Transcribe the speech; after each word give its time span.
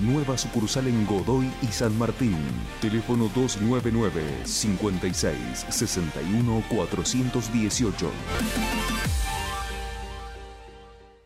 nueva 0.00 0.38
sucursal 0.38 0.86
en 0.88 1.06
Godoy 1.06 1.50
y 1.62 1.66
San 1.66 1.96
Martín. 1.98 2.38
Teléfono 2.80 3.30
299 3.34 4.22
56 4.44 5.66
61 5.68 6.64
418. 6.68 8.10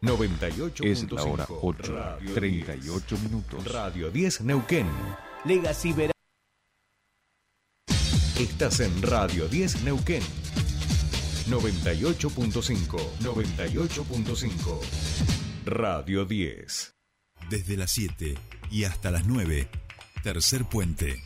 98. 0.03 0.85
Es 0.85 1.11
la 1.13 1.23
hora 1.23 1.47
8, 1.49 2.19
38 2.35 3.19
minutos. 3.19 3.65
Radio 3.65 4.11
10 4.11 4.41
Neuquén. 4.43 4.89
Legacy 5.45 5.93
Verano. 5.93 6.13
Estás 8.39 8.81
en 8.81 9.01
Radio 9.03 9.47
10 9.47 9.85
Neuquén. 9.85 10.23
98.5. 11.49 12.99
98.5. 13.21 14.81
Radio 15.67 16.25
10. 16.25 16.95
Desde 17.49 17.77
las 17.77 17.91
7 17.93 18.52
y 18.73 18.85
hasta 18.85 19.11
las 19.11 19.27
9. 19.27 19.69
Tercer 20.23 20.65
puente. 20.65 21.23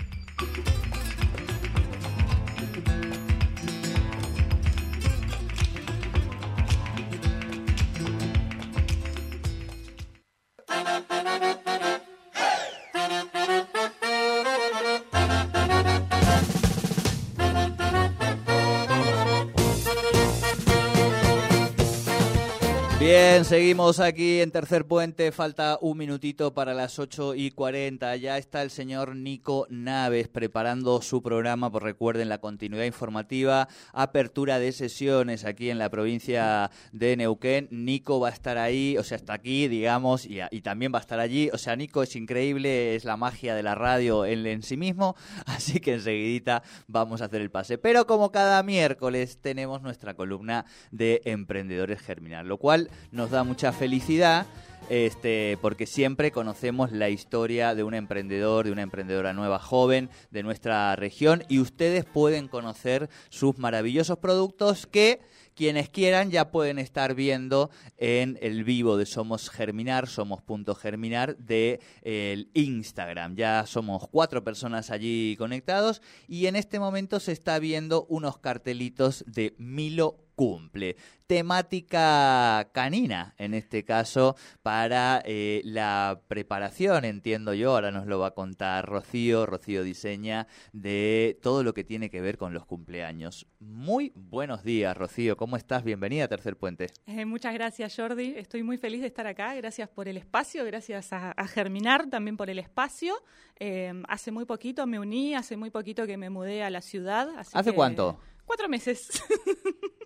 Seguimos 23.49 24.01
aquí 24.01 24.41
en 24.41 24.51
Tercer 24.51 24.87
Puente. 24.87 25.31
Falta 25.31 25.79
un 25.81 25.99
minutito 25.99 26.53
para 26.53 26.75
las 26.75 26.99
8 26.99 27.37
y 27.37 27.53
40. 27.53 28.17
Ya 28.17 28.39
está 28.39 28.61
el 28.63 28.71
señor 28.71 29.15
Nico 29.15 29.69
Naves 29.71 30.27
preparando 30.27 31.01
su 31.01 31.23
programa. 31.23 31.71
Pues 31.71 31.85
recuerden 31.85 32.29
la 32.29 32.39
continuidad 32.39 32.85
informativa, 32.85 33.69
apertura 33.93 34.59
de 34.59 34.73
sesiones 34.73 35.45
aquí 35.45 35.71
en 35.71 35.79
la 35.79 35.91
provincia 35.91 36.73
de 36.91 37.17
Neuquén. 37.17 37.69
Nico 37.71 38.19
va 38.19 38.31
a 38.31 38.33
estar 38.33 38.59
ahí, 38.59 38.97
o 38.99 39.05
sea, 39.05 39.17
está 39.17 39.35
aquí, 39.35 39.69
digamos, 39.69 40.27
y, 40.27 40.41
también 40.63 40.93
va 40.93 40.99
a 40.99 41.03
estar 41.03 41.21
allí. 41.21 41.49
O 41.53 41.59
sea, 41.59 41.77
Nico 41.77 42.03
es 42.03 42.17
increíble, 42.17 42.97
es 42.97 43.05
la 43.05 43.17
magia 43.17 43.55
de 43.55 43.63
la 43.63 43.77
radio 43.77 44.27
en, 44.27 44.63
sí 44.63 44.77
mismo. 44.77 45.15
Así 45.47 45.79
que 45.79 45.95
enseguidita 45.95 46.65
vamos 46.89 47.23
a 47.23 47.27
hacer 47.27 47.43
el 47.43 47.53
pase. 47.53 47.79
Pero 47.79 48.09
como 48.09 48.33
cada 48.33 48.61
miércoles 48.65 49.39
tenemos 49.41 49.83
nuestra 49.83 50.15
columna 50.15 50.65
de 50.91 51.23
Emprendedores 51.25 52.01
Germinal, 52.01 52.49
lo 52.49 52.59
cual 52.59 52.91
nos 53.13 53.31
da 53.31 53.36
mucha 53.45 53.73
felicidad. 53.73 54.47
Este, 54.89 55.59
porque 55.61 55.85
siempre 55.85 56.31
conocemos 56.31 56.93
la 56.93 57.09
historia 57.09 57.75
de 57.75 57.83
un 57.83 57.93
emprendedor, 57.93 58.67
de 58.67 58.71
una 58.71 58.83
emprendedora 58.83 59.33
nueva 59.33 59.59
joven 59.59 60.11
de 60.31 60.45
nuestra 60.45 60.95
región 60.95 61.43
y 61.49 61.59
ustedes 61.59 62.05
pueden 62.05 62.47
conocer 62.47 63.11
sus 63.29 63.59
maravillosos 63.59 64.19
productos 64.19 64.87
que 64.87 65.19
quienes 65.57 65.89
quieran 65.89 66.31
ya 66.31 66.51
pueden 66.51 66.79
estar 66.79 67.15
viendo 67.15 67.71
en 67.97 68.39
el 68.43 68.63
vivo 68.63 68.97
de 68.97 69.07
Somos 69.07 69.51
Germinar, 69.51 70.07
Somos.germinar 70.07 71.37
de 71.39 71.81
el 72.03 72.51
Instagram. 72.53 73.35
Ya 73.35 73.65
somos 73.67 74.07
cuatro 74.09 74.45
personas 74.45 74.91
allí 74.91 75.35
conectados 75.37 76.03
y 76.29 76.47
en 76.47 76.57
este 76.57 76.79
momento 76.79 77.19
se 77.19 77.33
está 77.33 77.59
viendo 77.59 78.07
unos 78.09 78.39
cartelitos 78.39 79.25
de 79.27 79.55
Milo 79.59 80.27
cumple. 80.37 80.97
Temática 81.27 82.71
canina, 82.73 83.35
en 83.37 83.55
este 83.55 83.85
caso, 83.85 84.37
para 84.63 85.21
eh, 85.25 85.61
la 85.65 86.21
preparación, 86.29 87.05
entiendo 87.05 87.53
yo, 87.53 87.73
ahora 87.73 87.91
nos 87.91 88.07
lo 88.07 88.21
va 88.21 88.29
a 88.29 88.35
contar 88.35 88.87
Rocío, 88.87 89.45
Rocío 89.45 89.83
diseña, 89.83 90.47
de 90.73 91.37
todo 91.43 91.65
lo 91.65 91.75
que 91.75 91.83
tiene 91.83 92.11
que 92.11 92.21
ver 92.21 92.39
con 92.39 92.55
los 92.55 92.65
cumpleaños. 92.65 93.49
Muy 93.59 94.13
buenos 94.15 94.63
días, 94.63 94.97
Rocío, 94.97 95.37
¿cómo 95.37 95.46
estás? 95.55 95.85
Bienvenida 95.85 96.25
a 96.25 96.29
Tercer 96.29 96.57
Puente. 96.57 96.87
Eh, 97.07 97.25
muchas 97.27 97.55
gracias, 97.55 97.95
Jordi. 97.95 98.35
Estoy 98.37 98.65
muy 98.65 98.79
feliz 98.79 99.03
de 99.03 99.07
estar 99.07 99.27
acá. 99.27 99.55
Gracias 99.55 99.89
por 99.89 100.09
el 100.09 100.17
espacio, 100.17 100.65
gracias 100.65 101.13
a, 101.13 101.31
a 101.33 101.47
Germinar 101.47 102.09
también 102.09 102.37
por 102.37 102.51
el 102.51 102.59
espacio. 102.59 103.15
Eh, 103.61 103.93
hace 104.09 104.33
muy 104.33 104.47
poquito 104.47 104.87
me 104.87 104.99
uní, 104.99 105.35
hace 105.35 105.57
muy 105.57 105.71
poquito 105.71 106.07
que 106.07 106.17
me 106.17 106.31
mudé 106.31 106.63
a 106.65 106.71
la 106.71 106.81
ciudad. 106.81 107.29
¿Hace 107.37 107.71
que... 107.71 107.77
cuánto? 107.77 108.19
Cuatro 108.47 108.69
meses. 108.69 109.23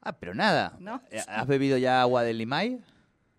Ah, 0.00 0.18
pero 0.18 0.32
nada. 0.34 0.74
¿No? 0.78 1.02
¿Has 1.26 1.46
bebido 1.46 1.76
ya 1.76 2.00
agua 2.00 2.22
del 2.22 2.38
Limay? 2.38 2.80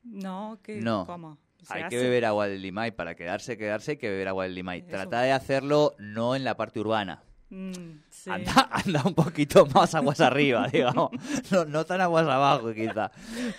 No, 0.03 0.59
¿qué? 0.61 0.79
No. 0.81 1.05
¿cómo? 1.07 1.39
Hay 1.69 1.81
hace? 1.81 1.95
que 1.95 2.01
beber 2.03 2.25
agua 2.25 2.47
del 2.47 2.61
Limay. 2.61 2.91
Para 2.91 3.15
quedarse, 3.15 3.57
quedarse, 3.57 3.91
hay 3.91 3.97
que 3.97 4.09
beber 4.09 4.27
agua 4.27 4.43
del 4.43 4.53
Limay. 4.53 4.81
Eso. 4.81 4.89
Trata 4.89 5.21
de 5.21 5.31
hacerlo 5.31 5.95
no 5.97 6.35
en 6.35 6.43
la 6.43 6.57
parte 6.57 6.79
urbana. 6.79 7.23
Mm, 7.49 8.01
sí. 8.09 8.29
Anda, 8.29 8.69
anda 8.71 9.03
un 9.05 9.13
poquito 9.13 9.65
más 9.67 9.95
aguas 9.95 10.21
arriba, 10.21 10.67
digamos. 10.71 11.11
No, 11.51 11.65
no 11.65 11.85
tan 11.85 12.01
aguas 12.01 12.27
abajo, 12.27 12.73
quizá. 12.73 13.11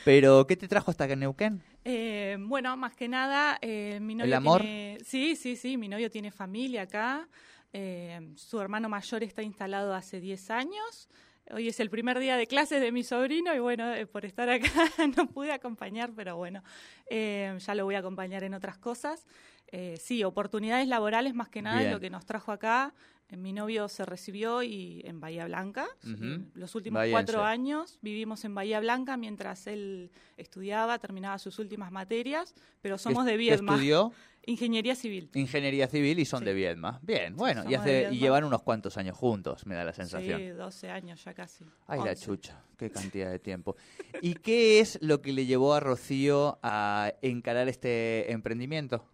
Pero, 0.04 0.46
¿qué 0.46 0.56
te 0.56 0.68
trajo 0.68 0.90
hasta 0.90 1.08
que 1.08 1.16
Neuquén? 1.16 1.62
Eh, 1.84 2.36
bueno, 2.40 2.76
más 2.76 2.94
que 2.94 3.08
nada, 3.08 3.58
eh, 3.60 3.98
mi 4.00 4.14
novio 4.14 4.26
¿El 4.28 4.34
amor? 4.34 4.60
tiene... 4.62 4.98
Sí, 5.04 5.34
sí, 5.34 5.56
sí, 5.56 5.76
mi 5.76 5.88
novio 5.88 6.10
tiene 6.10 6.30
familia 6.30 6.82
acá. 6.82 7.28
Eh, 7.72 8.32
su 8.36 8.60
hermano 8.60 8.88
mayor 8.88 9.22
está 9.22 9.42
instalado 9.42 9.94
hace 9.94 10.20
10 10.20 10.50
años. 10.50 11.08
Hoy 11.52 11.66
es 11.66 11.80
el 11.80 11.90
primer 11.90 12.18
día 12.20 12.36
de 12.36 12.46
clases 12.46 12.80
de 12.80 12.92
mi 12.92 13.02
sobrino 13.02 13.52
y 13.54 13.58
bueno, 13.58 13.92
eh, 13.92 14.06
por 14.06 14.24
estar 14.24 14.48
acá 14.48 14.68
no 15.16 15.26
pude 15.26 15.52
acompañar, 15.52 16.12
pero 16.14 16.36
bueno, 16.36 16.62
eh, 17.08 17.56
ya 17.58 17.74
lo 17.74 17.84
voy 17.84 17.96
a 17.96 17.98
acompañar 17.98 18.44
en 18.44 18.54
otras 18.54 18.78
cosas. 18.78 19.26
Eh, 19.72 19.96
sí, 20.00 20.22
oportunidades 20.22 20.86
laborales 20.86 21.34
más 21.34 21.48
que 21.48 21.62
nada 21.62 21.78
Bien. 21.78 21.88
es 21.88 21.94
lo 21.94 22.00
que 22.00 22.10
nos 22.10 22.24
trajo 22.24 22.52
acá. 22.52 22.94
Eh, 23.30 23.36
Mi 23.36 23.52
novio 23.52 23.88
se 23.88 24.04
recibió 24.04 24.62
y 24.62 25.02
en 25.04 25.20
Bahía 25.20 25.46
Blanca. 25.46 25.86
Los 26.54 26.74
últimos 26.74 26.98
Bahiense. 27.00 27.12
cuatro 27.12 27.44
años 27.44 27.98
vivimos 28.02 28.44
en 28.44 28.54
Bahía 28.54 28.80
Blanca 28.80 29.16
mientras 29.16 29.66
él 29.66 30.10
estudiaba, 30.36 30.98
terminaba 30.98 31.38
sus 31.38 31.58
últimas 31.58 31.92
materias, 31.92 32.54
pero 32.82 32.98
somos 32.98 33.24
¿Qué- 33.24 33.30
de 33.32 33.36
Viedma. 33.36 33.72
estudió? 33.74 34.12
Ingeniería 34.46 34.94
civil. 34.96 35.30
Ingeniería 35.34 35.86
civil 35.86 36.18
y 36.18 36.24
son 36.24 36.40
Sí. 36.40 36.44
de 36.46 36.54
Viedma. 36.54 36.98
Bien, 37.02 37.36
bueno, 37.36 37.62
y, 37.68 37.74
hace, 37.74 38.08
llevan 38.16 38.42
unos 38.44 38.62
cuantos 38.62 38.96
años 38.96 39.14
juntos, 39.16 39.66
me 39.66 39.74
da 39.74 39.84
la 39.84 39.92
sensación. 39.92 40.40
Sí, 40.40 40.46
12 40.48 40.88
años 40.90 41.22
ya 41.22 41.34
casi. 41.34 41.64
Ay, 41.86 41.98
la 41.98 42.12
11. 42.12 42.24
chucha, 42.24 42.64
qué 42.78 42.90
cantidad 42.90 43.30
de 43.30 43.38
tiempo. 43.38 43.76
¿Y 44.22 44.34
qué 44.34 44.80
es 44.80 44.98
lo 45.02 45.20
que 45.20 45.34
le 45.34 45.44
llevó 45.44 45.74
a 45.74 45.80
Rocío 45.80 46.58
a 46.62 47.12
encarar 47.20 47.68
este 47.68 48.32
emprendimiento? 48.32 49.04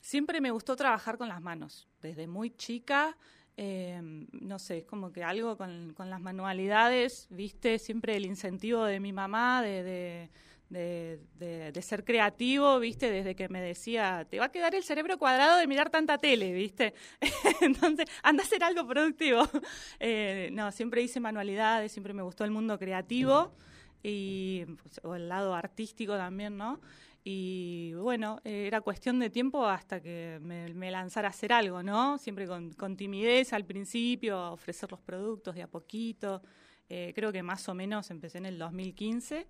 Siempre 0.00 0.40
me 0.40 0.52
gustó 0.52 0.76
trabajar 0.76 1.18
con 1.18 1.28
las 1.28 1.42
manos. 1.42 1.88
Desde 2.00 2.28
muy 2.28 2.50
chica, 2.50 3.18
eh, 3.56 4.00
no 4.32 4.58
sé, 4.58 4.78
es 4.78 4.84
como 4.84 5.12
que 5.12 5.22
algo 5.24 5.56
con, 5.56 5.94
las 5.98 6.20
manualidades, 6.20 7.26
viste, 7.30 7.78
siempre 7.78 8.16
el 8.16 8.26
incentivo 8.26 8.84
de 8.84 9.00
mi 9.00 9.12
mamá 9.12 9.62
de, 9.62 9.82
de, 9.82 10.30
de- 10.68 11.20
de- 11.38 11.72
de 11.72 11.82
ser 11.82 12.04
creativo, 12.04 12.78
viste, 12.80 13.10
desde 13.10 13.34
que 13.34 13.48
me 13.48 13.60
decía, 13.62 14.26
te 14.28 14.38
va 14.38 14.46
a 14.46 14.52
quedar 14.52 14.74
el 14.74 14.82
cerebro 14.84 15.18
cuadrado 15.18 15.56
de 15.58 15.66
mirar 15.66 15.90
tanta 15.90 16.18
tele, 16.18 16.52
viste. 16.52 16.92
Entonces, 17.62 18.06
anda 18.22 18.42
a 18.42 18.46
hacer 18.46 18.62
algo 18.64 18.86
productivo. 18.86 19.42
Eh, 20.00 20.50
no, 20.52 20.70
siempre 20.72 21.02
hice 21.02 21.20
manualidades, 21.20 21.92
siempre 21.92 22.12
me 22.12 22.22
gustó 22.22 22.44
el 22.44 22.50
mundo 22.50 22.78
creativo 22.78 23.52
y 24.08 24.64
pues, 24.82 25.00
o 25.02 25.16
el 25.16 25.28
lado 25.28 25.54
artístico 25.54 26.16
también, 26.16 26.56
¿no? 26.56 26.80
Y 27.24 27.92
bueno, 27.94 28.40
eh, 28.44 28.68
era 28.68 28.80
cuestión 28.80 29.18
de 29.18 29.30
tiempo 29.30 29.66
hasta 29.66 30.00
que 30.00 30.38
me, 30.40 30.90
lanzara 30.92 31.26
a 31.26 31.30
hacer 31.30 31.52
algo, 31.52 31.82
¿no? 31.82 32.18
Siempre 32.18 32.46
con, 32.46 32.72
con 32.74 32.96
timidez 32.96 33.52
al 33.52 33.64
principio, 33.64 34.36
a 34.36 34.52
ofrecer 34.52 34.88
los 34.92 35.00
productos 35.00 35.56
de 35.56 35.62
a 35.62 35.66
poquito. 35.66 36.40
Eh, 36.88 37.12
creo 37.16 37.32
que 37.32 37.42
más 37.42 37.68
o 37.68 37.74
menos 37.74 38.12
empecé 38.12 38.38
en 38.38 38.46
el 38.46 38.58
2015, 38.58 39.48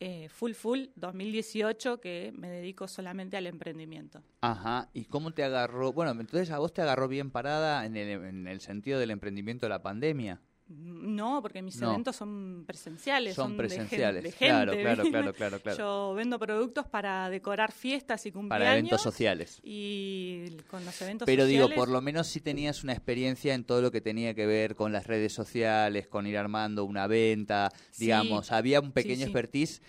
eh, 0.00 0.28
full 0.28 0.54
full 0.54 0.86
2018, 0.96 2.00
que 2.00 2.32
me 2.34 2.50
dedico 2.50 2.88
solamente 2.88 3.36
al 3.36 3.46
emprendimiento. 3.46 4.20
Ajá, 4.40 4.88
¿y 4.92 5.04
cómo 5.04 5.30
te 5.30 5.44
agarró? 5.44 5.92
Bueno, 5.92 6.10
entonces 6.10 6.50
a 6.50 6.58
vos 6.58 6.72
te 6.72 6.82
agarró 6.82 7.06
bien 7.06 7.30
parada 7.30 7.86
en 7.86 7.96
el, 7.96 8.24
en 8.24 8.48
el 8.48 8.60
sentido 8.60 8.98
del 8.98 9.12
emprendimiento 9.12 9.66
de 9.66 9.70
la 9.70 9.80
pandemia. 9.80 10.40
No, 10.68 11.42
porque 11.42 11.60
mis 11.60 11.76
No. 11.80 11.90
eventos 11.90 12.16
son 12.16 12.64
presenciales. 12.66 13.34
Son 13.34 13.56
presenciales, 13.56 14.22
de 14.22 14.32
claro, 14.32 14.72
gente, 14.72 14.82
claro, 14.84 15.02
claro, 15.10 15.32
claro, 15.34 15.60
claro. 15.60 15.78
Yo 15.78 16.14
vendo 16.14 16.38
productos 16.38 16.86
para 16.86 17.28
decorar 17.28 17.72
fiestas 17.72 18.24
y 18.26 18.32
cumpleaños. 18.32 18.64
Para 18.64 18.78
eventos 18.78 19.02
sociales. 19.02 19.60
Y 19.62 20.56
con 20.70 20.84
los 20.84 21.00
eventos 21.02 21.26
Pero 21.26 21.44
digo, 21.46 21.68
por 21.74 21.88
lo 21.88 22.00
menos 22.00 22.26
si 22.28 22.40
tenías 22.40 22.84
una 22.84 22.92
experiencia 22.92 23.54
en 23.54 23.64
todo 23.64 23.82
lo 23.82 23.90
que 23.90 24.00
tenía 24.00 24.34
que 24.34 24.46
ver 24.46 24.74
con 24.74 24.92
las 24.92 25.06
redes 25.06 25.32
sociales, 25.34 26.06
con 26.08 26.26
ir 26.26 26.38
armando 26.38 26.84
una 26.84 27.06
venta, 27.06 27.70
Sí, 27.90 28.04
digamos, 28.04 28.50
había 28.52 28.80
un 28.80 28.92
pequeño 28.92 29.16
sí. 29.16 29.22
expertise 29.24 29.82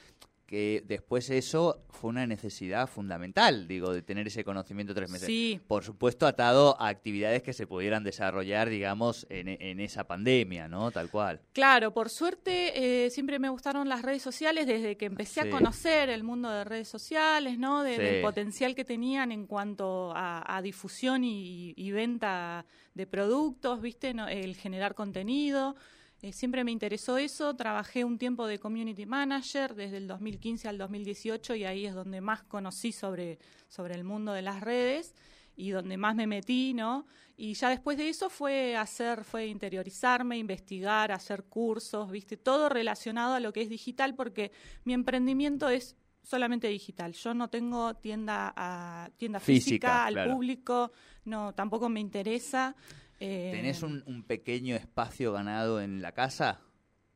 que 0.53 0.83
después 0.85 1.31
eso 1.31 1.83
fue 1.89 2.11
una 2.11 2.27
necesidad 2.27 2.85
fundamental, 2.87 3.67
digo, 3.67 3.91
de 3.91 4.03
tener 4.03 4.27
ese 4.27 4.43
conocimiento 4.43 4.93
tres 4.93 5.09
meses. 5.09 5.25
Sí. 5.25 5.59
Por 5.67 5.83
supuesto, 5.83 6.27
atado 6.27 6.79
a 6.79 6.89
actividades 6.89 7.41
que 7.41 7.53
se 7.53 7.65
pudieran 7.65 8.03
desarrollar, 8.03 8.69
digamos, 8.69 9.25
en, 9.31 9.47
en 9.47 9.79
esa 9.79 10.03
pandemia, 10.03 10.67
¿no? 10.67 10.91
Tal 10.91 11.09
cual. 11.09 11.41
Claro, 11.53 11.91
por 11.91 12.09
suerte 12.11 13.05
eh, 13.05 13.09
siempre 13.09 13.39
me 13.39 13.49
gustaron 13.49 13.89
las 13.89 14.03
redes 14.03 14.21
sociales 14.21 14.67
desde 14.67 14.95
que 14.95 15.05
empecé 15.05 15.41
Sí. 15.41 15.47
a 15.47 15.49
conocer 15.49 16.09
el 16.09 16.23
mundo 16.23 16.51
de 16.51 16.63
redes 16.65 16.87
sociales, 16.87 17.57
¿no? 17.57 17.81
De- 17.81 17.95
Sí. 17.95 18.01
Del 18.03 18.21
potencial 18.21 18.75
que 18.75 18.85
tenían 18.85 19.31
en 19.31 19.47
cuanto 19.47 20.11
a, 20.15 20.55
a 20.55 20.61
difusión 20.61 21.23
y, 21.23 21.73
y 21.75 21.89
venta 21.91 22.67
de 22.93 23.07
productos, 23.07 23.81
¿viste? 23.81 24.13
No, 24.13 24.27
el 24.27 24.55
generar 24.55 24.93
contenido. 24.93 25.75
Eh, 26.23 26.31
siempre 26.31 26.63
me 26.63 26.71
interesó 26.71 27.17
eso. 27.17 27.53
Trabajé 27.53 28.05
un 28.05 28.17
tiempo 28.17 28.47
de 28.47 28.57
community 28.57 29.05
manager 29.05 29.75
desde 29.75 29.97
el 29.97 30.07
2015 30.07 30.69
al 30.69 30.77
2018 30.77 31.55
y 31.55 31.65
ahí 31.65 31.85
es 31.85 31.93
donde 31.93 32.21
más 32.21 32.43
conocí 32.43 32.93
sobre, 32.93 33.39
sobre 33.67 33.95
el 33.95 34.05
mundo 34.05 34.31
de 34.31 34.41
las 34.41 34.61
redes 34.61 35.15
y 35.57 35.71
donde 35.71 35.97
más 35.97 36.15
me 36.15 36.25
metí, 36.25 36.73
¿no? 36.73 37.05
Y 37.35 37.55
ya 37.55 37.67
después 37.67 37.97
de 37.97 38.07
eso 38.07 38.29
fue 38.29 38.77
hacer, 38.77 39.25
fue 39.25 39.47
interiorizarme, 39.47 40.37
investigar, 40.37 41.11
hacer 41.11 41.43
cursos, 41.43 42.09
¿viste? 42.09 42.37
Todo 42.37 42.69
relacionado 42.69 43.33
a 43.33 43.41
lo 43.41 43.51
que 43.51 43.63
es 43.63 43.69
digital 43.69 44.15
porque 44.15 44.53
mi 44.85 44.93
emprendimiento 44.93 45.67
es 45.67 45.97
solamente 46.21 46.69
digital. 46.69 47.11
Yo 47.11 47.33
no 47.33 47.49
tengo 47.49 47.95
tienda 47.95 48.53
a, 48.55 49.09
tienda 49.17 49.41
física, 49.41 49.65
Física, 49.65 50.05
al 50.05 50.13
claro. 50.13 50.31
público, 50.31 50.91
no, 51.25 51.53
tampoco 51.53 51.89
me 51.89 51.99
interesa. 51.99 52.77
Eh, 53.25 53.51
¿Tenés 53.53 53.83
un, 53.83 54.03
un 54.05 54.23
pequeño 54.23 54.75
espacio 54.75 55.31
ganado 55.31 55.79
en 55.81 56.01
la 56.01 56.11
casa? 56.11 56.59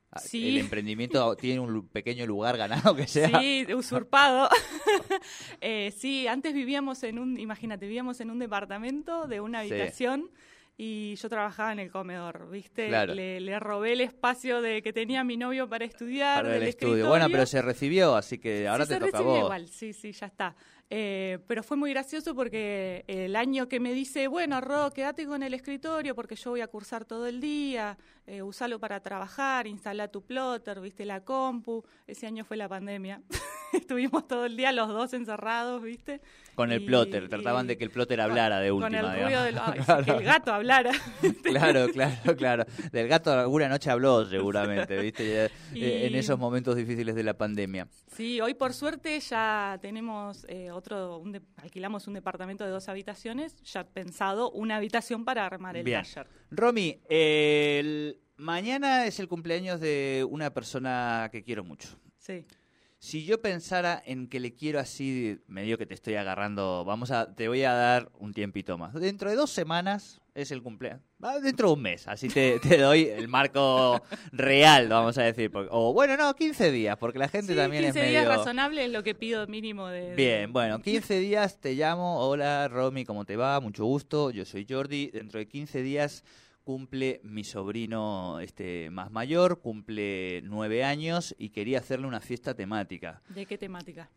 Ah, 0.10 0.20
Sí. 0.20 0.48
¿El 0.48 0.58
emprendimiento 0.60 1.36
tiene 1.38 1.60
un 1.60 1.88
pequeño 1.90 2.26
lugar 2.26 2.56
ganado 2.58 2.96
que 2.96 3.08
sea? 3.08 3.40
Sí, 3.42 3.66
usurpado. 3.74 4.50
Eh, 5.62 5.92
sí, 5.96 6.28
antes 6.28 6.54
vivíamos 6.54 7.04
en 7.04 7.20
un, 7.20 7.38
imagínate, 7.40 7.86
vivíamos 7.88 8.20
en 8.22 8.30
un 8.32 8.40
departamento 8.40 9.28
de 9.28 9.42
una 9.42 9.64
Sí. 9.64 9.70
Y 10.78 11.16
yo 11.16 11.28
trabajaba 11.28 11.72
en 11.72 11.80
el 11.80 11.90
comedor, 11.92 12.50
¿viste? 12.52 12.88
Claro. 12.88 13.16
Le, 13.16 13.40
le 13.40 13.60
robé 13.60 13.94
el 13.94 14.02
espacio 14.02 14.62
de 14.62 14.82
que 14.84 14.94
tenía 14.94 15.24
mi 15.24 15.36
novio 15.36 15.68
para 15.68 15.86
estudiar. 15.86 16.44
Para 16.44 16.54
el 16.56 16.60
del 16.62 16.70
estudio. 16.70 17.08
Bueno, 17.08 17.26
pero 17.32 17.44
escritorio. 17.44 17.46
se 17.48 17.62
recibió, 17.64 18.16
así 18.16 18.38
que 18.38 18.68
ahora 18.68 18.86
Sí, 18.86 18.90
te 18.90 19.00
se 19.00 19.06
toca 19.06 19.18
a 19.18 19.22
vos. 19.22 19.40
igual, 19.40 19.68
sí, 19.68 19.94
sí, 19.94 20.12
ya 20.12 20.28
está. 20.28 20.56
Eh, 20.90 21.40
pero 21.48 21.64
fue 21.64 21.76
muy 21.76 21.90
gracioso 21.92 22.34
porque 22.34 23.04
el 23.08 23.36
año 23.36 23.68
que 23.68 23.80
me 23.80 23.92
dice, 23.94 24.28
bueno, 24.28 24.62
Ro, 24.62 24.92
quédate 24.94 25.26
con 25.26 25.44
el 25.44 25.54
escritorio 25.54 26.16
porque 26.16 26.36
yo 26.36 26.52
voy 26.52 26.62
a 26.62 26.68
cursar 26.68 27.04
todo 27.06 27.28
el 27.28 27.42
día, 27.42 27.98
eh, 28.28 28.42
usalo 28.44 28.80
para 28.80 29.00
trabajar, 29.00 29.66
instala 29.68 30.10
tu 30.10 30.22
plotter, 30.22 30.80
viste 30.82 31.06
la 31.06 31.24
compu. 31.24 31.84
Ese 32.06 32.28
año 32.28 32.44
fue 32.46 32.58
la 32.58 32.68
pandemia. 32.70 33.22
Estuvimos 33.74 34.28
todo 34.28 34.46
el 34.46 34.56
día 34.56 34.72
los 34.72 34.88
dos 34.88 35.14
encerrados, 35.14 35.82
viste. 35.84 36.22
Con 36.56 36.72
el 36.72 36.82
Y- 36.84 36.86
plotter, 36.86 37.28
trataban 37.30 37.66
y- 37.66 37.68
de 37.70 37.78
que 37.78 37.84
el 37.84 37.92
plotter 37.92 38.22
hablara 38.22 38.60
de 38.60 38.72
última. 38.72 39.02
Con 39.02 39.12
el 39.12 39.24
ruido 39.24 39.44
del, 39.44 39.58
ay, 39.62 39.80
sí, 39.82 40.04
que 40.06 40.12
el 40.12 40.24
gato 40.24 40.54
hablara. 40.54 40.92
Claro, 41.44 41.88
claro, 41.92 42.36
claro. 42.38 42.66
Del 42.92 43.08
gato 43.08 43.32
alguna 43.32 43.68
noche 43.70 43.90
habló 43.90 44.26
seguramente, 44.26 44.98
¿viste? 45.02 45.50
Y- 45.74 45.84
eh, 45.84 46.08
En 46.08 46.16
esos 46.16 46.38
momentos 46.40 46.76
difíciles 46.76 47.14
de 47.16 47.24
la 47.24 47.34
pandemia. 47.38 47.88
Sí, 48.08 48.40
hoy 48.42 48.54
por 48.54 48.74
suerte 48.74 49.20
ya 49.20 49.78
tenemos 49.82 50.46
eh, 50.50 50.72
otro, 50.72 51.18
un 51.20 51.34
de- 51.34 51.42
alquilamos 51.58 52.08
un 52.08 52.14
departamento 52.14 52.64
de 52.64 52.72
dos 52.72 52.88
habitaciones, 52.90 53.56
ya 53.64 53.84
pensado 53.86 54.50
una 54.52 54.78
habitación 54.78 55.26
para 55.26 55.46
armar 55.46 55.76
el 55.78 55.84
Bien. 55.84 56.02
taller. 56.04 56.28
Romy, 56.52 57.00
eh, 57.10 57.78
el- 57.82 58.17
mañana 58.38 59.06
es 59.06 59.20
el 59.20 59.28
cumpleaños 59.28 59.80
de 59.80 60.26
una 60.30 60.54
persona 60.54 61.30
que 61.32 61.44
quiero 61.44 61.64
mucho. 61.64 61.90
Sí. 62.18 62.46
Si 63.00 63.26
yo 63.26 63.40
pensara 63.42 64.02
en 64.08 64.28
que 64.28 64.40
le 64.40 64.56
quiero 64.56 64.80
así, 64.80 65.38
medio 65.48 65.78
que 65.78 65.86
te 65.86 65.94
estoy 65.94 66.16
agarrando, 66.16 66.84
vamos 66.84 67.12
a, 67.12 67.36
te 67.36 67.48
voy 67.48 67.62
a 67.64 67.74
dar 67.74 68.12
un 68.18 68.34
tiempito 68.34 68.76
más. 68.80 68.92
Dentro 68.96 69.30
de 69.30 69.36
dos 69.36 69.52
semanas 69.52 70.20
es 70.34 70.50
el 70.50 70.64
cumpleaños. 70.64 71.04
Va, 71.24 71.40
dentro 71.40 71.68
de 71.68 71.74
un 71.76 71.82
mes, 71.84 72.08
así 72.08 72.28
te, 72.28 72.60
te 72.60 72.78
doy 72.80 73.04
el 73.06 73.28
marco 73.28 74.02
real, 74.32 74.88
vamos 74.90 75.16
a 75.20 75.24
decir. 75.24 75.52
porque- 75.52 75.70
o 75.72 75.94
bueno, 75.94 76.18
no, 76.18 76.34
15 76.36 76.72
días, 76.72 76.98
porque 76.98 77.20
la 77.20 77.28
gente 77.30 77.54
Sí, 77.54 77.58
también 77.58 77.84
15 77.84 78.00
es 78.00 78.06
medio... 78.06 78.20
días 78.22 78.36
razonable 78.36 78.86
es 78.86 78.92
lo 78.92 79.04
que 79.04 79.14
pido 79.14 79.46
mínimo 79.46 79.88
de... 79.90 80.02
de- 80.10 80.16
Bien, 80.16 80.52
bueno, 80.52 80.82
15 80.82 81.20
días 81.20 81.60
te 81.60 81.76
llamo. 81.76 82.18
Hola, 82.28 82.68
Romy, 82.68 83.06
¿cómo 83.06 83.26
te 83.26 83.36
va? 83.36 83.60
Mucho 83.60 83.86
gusto. 83.86 84.32
Yo 84.32 84.44
soy 84.44 84.66
Jordi. 84.68 85.12
Dentro 85.12 85.38
de 85.40 85.48
15 85.48 85.84
días 85.84 86.24
cumple 86.68 87.22
mi 87.24 87.46
sobrino 87.46 88.42
este 88.42 88.90
más 88.90 89.10
mayor, 89.10 89.62
cumple 89.62 90.42
nueve 90.44 90.84
años 90.84 91.34
y 91.40 91.52
quería 91.52 91.78
hacerle 91.80 92.08
una 92.08 92.20
fiesta 92.20 92.54
temática. 92.56 93.22
¿De 93.30 93.46
qué 93.46 93.58
temática? 93.58 94.10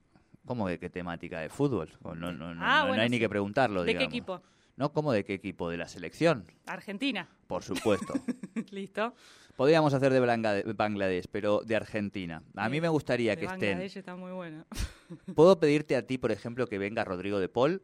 ¿Cómo 0.44 0.66
de 0.66 0.80
qué 0.80 0.90
temática? 0.90 1.38
¿De 1.38 1.48
fútbol? 1.48 1.90
No, 2.02 2.16
no, 2.16 2.32
no, 2.32 2.46
Ah, 2.60 2.78
no- 2.78 2.82
no 2.82 2.86
bueno, 2.88 3.02
hay 3.04 3.08
ni 3.08 3.20
que 3.20 3.28
preguntarlo, 3.28 3.84
¿De 3.84 3.94
qué 3.94 4.02
equipo? 4.02 4.42
¿No? 4.76 4.92
¿Cómo 4.92 5.12
de 5.12 5.24
qué 5.24 5.34
equipo? 5.34 5.70
¿De 5.70 5.76
la 5.76 5.86
selección? 5.86 6.44
Argentina. 6.66 7.28
Por 7.46 7.62
supuesto. 7.62 8.14
Listo. 8.72 9.14
Podríamos 9.54 9.94
hacer 9.94 10.12
de 10.12 10.72
Bangladesh, 10.72 11.26
pero 11.30 11.60
de 11.60 11.76
Argentina. 11.76 12.42
A 12.56 12.68
mí 12.68 12.80
me 12.80 12.88
gustaría 12.88 13.32
De 13.32 13.36
que 13.36 13.44
estén. 13.44 13.60
Bangladesh 13.60 13.96
está 13.96 14.16
muy 14.16 14.32
bueno. 14.32 14.64
¿Puedo 15.36 15.60
pedirte 15.60 15.94
a 15.94 16.04
ti, 16.04 16.18
por 16.18 16.32
ejemplo, 16.32 16.66
que 16.66 16.78
venga 16.78 17.04
Rodrigo 17.04 17.38
de 17.38 17.48
Paul? 17.48 17.80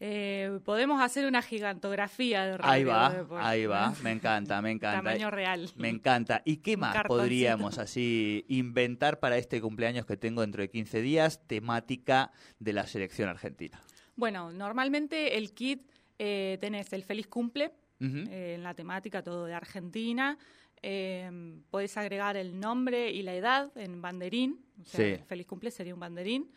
Eh, 0.00 0.60
podemos 0.64 1.02
hacer 1.02 1.26
una 1.26 1.42
gigantografía 1.42 2.44
de 2.46 2.52
Ahí 2.62 2.84
Rodrigo 2.84 3.34
va, 3.34 3.48
ahí 3.48 3.66
va, 3.66 3.94
me 4.02 4.12
encanta, 4.12 4.62
me 4.62 4.70
encanta. 4.70 4.98
Tamaño 4.98 5.30
real. 5.30 5.68
Me 5.76 5.88
encanta. 5.88 6.40
¿Y 6.44 6.58
qué 6.58 6.76
más 6.76 6.96
podríamos 7.04 7.78
así 7.78 8.44
inventar 8.48 9.18
para 9.18 9.38
este 9.38 9.60
cumpleaños 9.60 10.06
que 10.06 10.16
tengo 10.16 10.42
dentro 10.42 10.62
de 10.62 10.70
15 10.70 11.02
días, 11.02 11.40
temática 11.48 12.30
de 12.60 12.72
la 12.72 12.86
selección 12.86 13.28
argentina? 13.28 13.80
Bueno, 14.14 14.52
normalmente 14.52 15.36
el 15.36 15.52
kit 15.52 15.90
eh, 16.18 16.58
tenés 16.60 16.92
el 16.92 17.02
feliz 17.02 17.26
cumple, 17.26 17.72
eh, 18.00 18.54
en 18.56 18.62
la 18.62 18.74
temática 18.74 19.22
todo 19.22 19.46
de 19.46 19.54
Argentina. 19.54 20.38
Eh, 20.80 21.28
podés 21.70 21.96
agregar 21.96 22.36
el 22.36 22.60
nombre 22.60 23.10
y 23.10 23.22
la 23.22 23.34
edad 23.34 23.76
en 23.76 24.00
banderín. 24.00 24.60
O 24.80 24.84
sea, 24.84 25.04
Sí. 25.04 25.10
el 25.14 25.24
feliz 25.24 25.46
cumple 25.46 25.72
sería 25.72 25.92
un 25.92 25.98
banderín. 26.00 26.48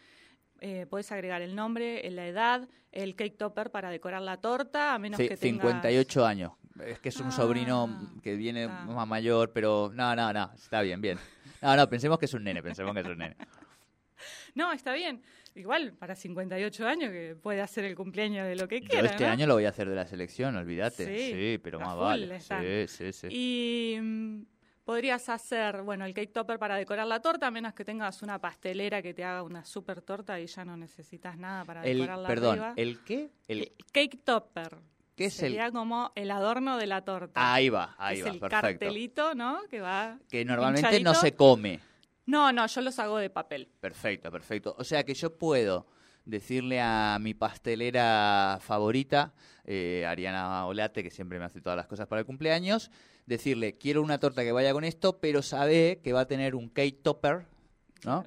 Eh, 0.61 0.85
podés 0.89 1.11
agregar 1.11 1.41
el 1.41 1.55
nombre, 1.55 2.07
la 2.11 2.27
edad, 2.27 2.69
el 2.91 3.15
cake 3.15 3.35
topper 3.37 3.71
para 3.71 3.89
decorar 3.89 4.21
la 4.21 4.37
torta, 4.37 4.93
a 4.93 4.99
menos 4.99 5.17
Sí, 5.17 5.27
que 5.27 5.35
tengas... 5.35 5.63
58 5.63 6.25
años. 6.25 6.51
Es 6.85 6.99
que 6.99 7.09
es 7.09 7.17
un 7.19 7.27
Ah, 7.27 7.31
sobrino 7.31 8.11
que 8.23 8.35
viene 8.35 8.63
está. 8.65 8.85
más 8.85 9.07
mayor, 9.07 9.51
pero 9.53 9.91
no, 9.93 10.15
no, 10.15 10.31
no, 10.31 10.51
está 10.55 10.81
bien, 10.81 11.01
bien. 11.01 11.17
No, 11.61 11.75
no, 11.75 11.89
pensemos 11.89 12.17
que 12.19 12.25
es 12.25 12.33
un 12.33 12.43
nene, 12.43 12.61
pensemos 12.63 12.93
que 12.93 12.99
es 13.01 13.05
un 13.07 13.17
nene. 13.17 13.35
No, 14.53 14.71
está 14.73 14.93
bien. 14.93 15.21
Igual, 15.55 15.93
para 15.93 16.13
58 16.15 16.87
años 16.87 17.09
que 17.11 17.35
puede 17.41 17.61
hacer 17.61 17.85
el 17.85 17.95
cumpleaños 17.95 18.45
de 18.47 18.55
lo 18.55 18.67
que 18.67 18.81
Yo 18.81 18.87
quiera, 18.87 19.09
este 19.09 19.25
¿no? 19.25 19.31
año 19.31 19.47
lo 19.47 19.55
voy 19.55 19.65
a 19.65 19.69
hacer 19.69 19.89
de 19.89 19.95
la 19.95 20.05
selección, 20.05 20.55
olvídate. 20.57 21.05
Sí, 21.05 21.31
Sí, 21.33 21.57
pero 21.57 21.79
más 21.79 21.97
vale. 21.97 22.39
Sí, 22.39 22.87
sí, 22.87 23.13
sí. 23.13 23.27
Y 23.31 23.99
mm, 24.01 24.41
podrías 24.83 25.29
hacer, 25.29 25.81
bueno, 25.83 26.05
el 26.05 26.13
cake 26.13 26.31
topper 26.33 26.59
para 26.59 26.75
decorar 26.75 27.07
la 27.07 27.21
torta, 27.21 27.47
a 27.47 27.51
menos 27.51 27.73
que 27.73 27.85
tengas 27.85 28.21
una 28.21 28.39
pastelera 28.39 29.01
que 29.01 29.13
te 29.13 29.23
haga 29.23 29.43
una 29.43 29.63
super 29.65 30.01
torta 30.01 30.39
y 30.39 30.47
ya 30.47 30.65
no 30.65 30.75
necesitas 30.77 31.37
nada 31.37 31.63
para 31.65 31.83
El, 31.83 31.97
decorarla 31.99 32.27
perdón, 32.27 32.51
arriba. 32.59 32.73
¿el 32.77 33.03
qué? 33.03 33.31
El, 33.47 33.59
El 33.59 33.73
cake 33.91 34.19
topper. 34.23 34.77
¿Qué 35.15 35.25
es 35.25 35.39
el...? 35.43 35.51
Sería 35.51 35.71
como 35.71 36.11
el 36.15 36.31
adorno 36.31 36.77
de 36.77 36.87
la 36.87 37.01
torta. 37.03 37.53
Ahí 37.53 37.69
va, 37.69 37.95
ahí 37.97 38.19
es 38.19 38.25
va, 38.25 38.29
el 38.29 38.39
perfecto. 38.39 38.61
cartelito, 38.61 39.35
¿no? 39.35 39.61
Que 39.69 39.81
va 39.81 40.17
Que 40.29 40.43
normalmente 40.45 40.99
no 41.01 41.13
se 41.13 41.35
come. 41.35 41.79
No, 42.25 42.51
no, 42.53 42.65
yo 42.65 42.81
los 42.81 42.97
hago 42.99 43.17
de 43.17 43.29
papel. 43.29 43.67
Perfecto, 43.79 44.31
perfecto. 44.31 44.75
O 44.77 44.83
sea 44.83 45.03
que 45.03 45.13
yo 45.13 45.37
puedo 45.37 45.85
decirle 46.25 46.79
a 46.81 47.17
mi 47.19 47.33
pastelera 47.33 48.59
favorita, 48.61 49.33
eh, 49.65 50.05
Ariana 50.07 50.65
Olate, 50.65 51.03
que 51.03 51.11
siempre 51.11 51.39
me 51.39 51.45
hace 51.45 51.61
todas 51.61 51.77
las 51.77 51.87
cosas 51.87 52.07
para 52.07 52.19
el 52.21 52.25
cumpleaños, 52.25 52.91
decirle, 53.25 53.77
quiero 53.77 54.01
una 54.01 54.19
torta 54.19 54.43
que 54.43 54.51
vaya 54.51 54.73
con 54.73 54.83
esto, 54.83 55.19
pero 55.19 55.41
sabe 55.41 55.99
que 56.03 56.13
va 56.13 56.21
a 56.21 56.27
tener 56.27 56.55
un 56.55 56.69
cake 56.69 57.01
topper, 57.03 57.45
¿no? 58.03 58.25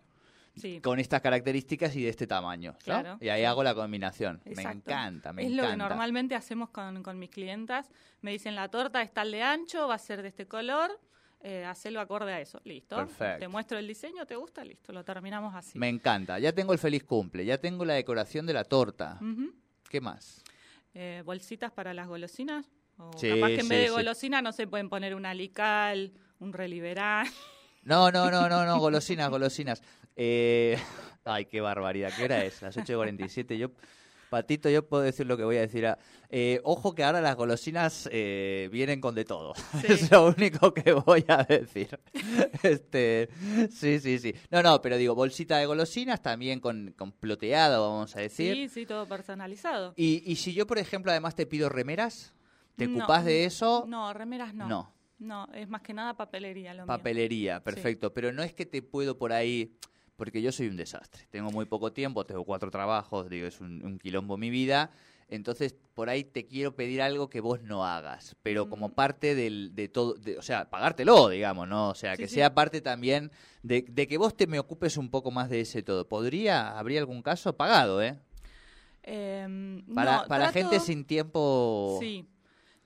Sí. 0.56 0.80
Con 0.80 1.00
estas 1.00 1.20
características 1.20 1.96
y 1.96 2.04
de 2.04 2.10
este 2.10 2.28
tamaño, 2.28 2.72
¿no? 2.72 2.78
Claro, 2.78 3.18
Y 3.20 3.28
ahí 3.28 3.42
hago 3.44 3.64
la 3.64 3.74
combinación. 3.74 4.40
Me 4.44 4.62
encanta, 4.62 5.32
me 5.32 5.42
es 5.42 5.48
encanta. 5.48 5.64
lo 5.64 5.70
que 5.70 5.76
normalmente 5.76 6.36
hacemos 6.36 6.70
con, 6.70 7.02
con 7.02 7.18
mis 7.18 7.30
clientas. 7.30 7.90
Me 8.20 8.30
dicen, 8.30 8.54
la 8.54 8.68
torta 8.68 9.02
es 9.02 9.12
tal 9.12 9.32
de 9.32 9.42
ancho, 9.42 9.88
va 9.88 9.96
a 9.96 9.98
ser 9.98 10.22
de 10.22 10.28
este 10.28 10.46
color, 10.46 10.92
eh, 11.46 11.64
hacelo 11.64 12.00
acorde 12.00 12.32
a 12.32 12.40
eso. 12.40 12.58
Listo. 12.64 12.96
Perfecto. 12.96 13.38
Te 13.40 13.48
muestro 13.48 13.78
el 13.78 13.86
diseño, 13.86 14.24
¿te 14.26 14.34
gusta? 14.34 14.64
Listo, 14.64 14.92
lo 14.92 15.04
terminamos 15.04 15.54
así. 15.54 15.78
Me 15.78 15.88
encanta. 15.90 16.38
Ya 16.38 16.52
tengo 16.52 16.72
el 16.72 16.78
feliz 16.78 17.04
cumple, 17.04 17.44
ya 17.44 17.58
tengo 17.58 17.84
la 17.84 17.94
decoración 17.94 18.46
de 18.46 18.54
la 18.54 18.64
torta. 18.64 19.20
¿Qué 19.88 20.00
más? 20.00 20.42
Eh, 20.94 21.22
bolsitas 21.24 21.70
para 21.70 21.92
las 21.92 22.08
golosinas. 22.08 22.66
O 22.96 23.10
Sí, 23.18 23.28
capaz 23.28 23.48
que 23.48 23.54
en 23.56 23.62
sí, 23.62 23.68
vez 23.68 23.80
de 23.80 23.86
sí. 23.88 23.92
golosina 23.92 24.40
no 24.40 24.52
se 24.52 24.66
pueden 24.66 24.88
poner 24.88 25.14
un 25.14 25.26
alical, 25.26 26.12
un 26.38 26.52
reliberán. 26.52 27.26
No, 27.82 28.10
no, 28.10 28.30
no, 28.30 28.48
no, 28.48 28.64
no, 28.64 28.78
golosinas, 28.80 29.28
golosinas. 29.28 29.82
Eh, 30.16 30.78
ay, 31.24 31.44
qué 31.44 31.60
barbaridad. 31.60 32.10
¿Qué 32.16 32.24
hora 32.24 32.42
es? 32.44 32.62
Las 32.62 32.76
8.47. 32.76 33.56
Yo 33.58 33.70
Patito, 34.34 34.68
yo 34.68 34.84
puedo 34.88 35.04
decir 35.04 35.26
lo 35.26 35.36
que 35.36 35.44
voy 35.44 35.58
a 35.58 35.60
decir. 35.60 35.86
a- 35.86 35.96
eh, 36.28 36.60
ojo 36.64 36.92
que 36.92 37.04
ahora 37.04 37.20
las 37.20 37.36
golosinas 37.36 38.08
eh, 38.10 38.68
vienen 38.72 39.00
con 39.00 39.14
de 39.14 39.24
todo. 39.24 39.52
Es 39.88 40.10
lo 40.10 40.26
único 40.26 40.74
que 40.74 40.92
voy 40.92 41.24
a 41.28 41.44
decir. 41.44 41.96
Este, 42.64 43.28
sí, 43.70 44.00
sí, 44.00 44.18
sí. 44.18 44.34
No, 44.50 44.60
no, 44.60 44.80
pero 44.82 44.96
digo, 44.96 45.14
bolsita 45.14 45.58
de 45.58 45.66
golosinas 45.66 46.20
también 46.20 46.58
con, 46.58 46.92
con 46.98 47.12
ploteado, 47.12 47.88
vamos 47.92 48.16
a 48.16 48.20
decir. 48.20 48.54
Sí, 48.54 48.68
sí, 48.68 48.86
todo 48.86 49.06
personalizado. 49.06 49.92
Y, 49.96 50.22
y 50.28 50.34
si 50.34 50.52
yo, 50.52 50.66
por 50.66 50.78
ejemplo, 50.78 51.12
además 51.12 51.36
te 51.36 51.46
pido 51.46 51.68
remeras, 51.68 52.34
¿te 52.74 52.88
No, 52.88 52.98
ocupás 52.98 53.24
de 53.24 53.44
eso? 53.44 53.84
No, 53.86 54.12
remeras 54.12 54.52
no. 54.52 54.68
No. 54.68 54.94
No, 55.20 55.48
es 55.54 55.68
más 55.68 55.80
que 55.82 55.94
nada 55.94 56.14
papelería 56.16 56.74
lo 56.74 56.82
mío. 56.82 56.86
Papelería, 56.88 57.62
perfecto. 57.62 58.12
Pero 58.12 58.32
no 58.32 58.42
es 58.42 58.52
que 58.52 58.66
te 58.66 58.82
puedo 58.82 59.16
por 59.16 59.32
ahí, 59.32 59.76
porque 60.16 60.40
yo 60.42 60.52
soy 60.52 60.68
un 60.68 60.76
desastre. 60.76 61.26
Tengo 61.30 61.50
muy 61.50 61.64
poco 61.64 61.92
tiempo, 61.92 62.24
tengo 62.24 62.44
cuatro 62.44 62.70
trabajos, 62.70 63.28
digo, 63.28 63.46
es 63.46 63.60
un, 63.60 63.84
un 63.84 63.98
quilombo 63.98 64.36
mi 64.36 64.50
vida. 64.50 64.90
Entonces, 65.28 65.74
por 65.94 66.10
ahí 66.10 66.22
te 66.22 66.46
quiero 66.46 66.76
pedir 66.76 67.00
algo 67.00 67.30
que 67.30 67.40
vos 67.40 67.62
no 67.62 67.84
hagas, 67.86 68.36
pero 68.42 68.68
como 68.68 68.88
Mm. 68.88 68.92
parte 68.92 69.34
del, 69.34 69.74
de 69.74 69.88
todo, 69.88 70.14
de- 70.14 70.36
o 70.38 70.42
sea, 70.42 70.68
pagártelo, 70.68 71.30
digamos, 71.30 71.66
¿no? 71.66 71.88
O 71.88 71.94
sea, 71.94 72.14
Sí, 72.16 72.22
que 72.22 72.28
sí. 72.28 72.34
sea 72.34 72.54
parte 72.54 72.80
también 72.82 73.32
de, 73.62 73.82
de 73.88 74.06
que 74.06 74.18
vos 74.18 74.36
te 74.36 74.46
me 74.46 74.58
ocupes 74.58 74.96
un 74.98 75.10
poco 75.10 75.30
más 75.30 75.48
de 75.48 75.60
ese 75.62 75.82
todo. 75.82 76.06
¿Podría, 76.08 76.78
habría 76.78 77.00
algún 77.00 77.22
caso 77.22 77.56
pagado, 77.56 78.02
eh? 78.02 78.18
Em, 79.02 79.84
Para, 79.94 80.22
no, 80.22 80.28
para 80.28 80.44
trato- 80.50 80.52
gente 80.52 80.80
sin 80.80 81.04
tiempo... 81.04 81.96
Sí. 82.00 82.26